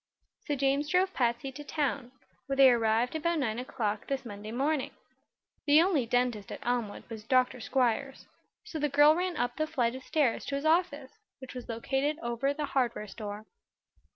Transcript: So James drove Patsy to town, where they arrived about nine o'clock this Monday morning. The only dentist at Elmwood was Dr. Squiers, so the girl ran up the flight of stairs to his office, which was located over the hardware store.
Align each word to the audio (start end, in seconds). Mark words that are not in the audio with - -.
So 0.47 0.55
James 0.55 0.89
drove 0.89 1.13
Patsy 1.13 1.51
to 1.51 1.63
town, 1.63 2.11
where 2.47 2.55
they 2.55 2.71
arrived 2.71 3.15
about 3.15 3.37
nine 3.37 3.59
o'clock 3.59 4.07
this 4.07 4.25
Monday 4.25 4.51
morning. 4.51 4.89
The 5.67 5.79
only 5.79 6.07
dentist 6.07 6.51
at 6.51 6.65
Elmwood 6.65 7.07
was 7.07 7.23
Dr. 7.23 7.59
Squiers, 7.59 8.25
so 8.63 8.79
the 8.79 8.89
girl 8.89 9.13
ran 9.13 9.37
up 9.37 9.57
the 9.57 9.67
flight 9.67 9.93
of 9.93 10.01
stairs 10.03 10.43
to 10.45 10.55
his 10.55 10.65
office, 10.65 11.11
which 11.37 11.53
was 11.53 11.69
located 11.69 12.17
over 12.23 12.51
the 12.51 12.65
hardware 12.65 13.05
store. 13.07 13.45